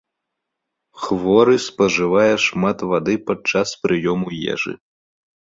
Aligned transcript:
Хворы 1.01 1.53
спажывае 1.65 2.33
шмат 2.47 2.77
вады 2.93 3.15
падчас 3.27 3.77
прыёму 3.85 4.27
ежы. 4.57 4.73